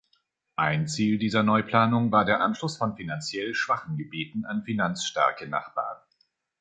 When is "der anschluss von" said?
2.25-2.95